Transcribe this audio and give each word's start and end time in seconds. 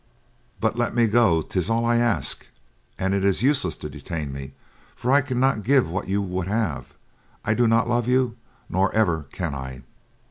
But 0.59 0.75
let 0.79 0.95
me 0.95 1.05
go, 1.05 1.43
'tis 1.43 1.69
all 1.69 1.85
I 1.85 1.97
ask, 1.97 2.47
and 2.97 3.13
it 3.13 3.23
is 3.23 3.43
useless 3.43 3.77
to 3.77 3.87
detain 3.87 4.33
me 4.33 4.53
for 4.95 5.11
I 5.11 5.21
cannot 5.21 5.61
give 5.61 5.87
what 5.87 6.07
you 6.07 6.23
would 6.23 6.47
have. 6.47 6.95
I 7.45 7.53
do 7.53 7.67
not 7.67 7.87
love 7.87 8.07
you, 8.07 8.35
nor 8.67 8.91
ever 8.95 9.27
can 9.31 9.53
I." 9.53 9.83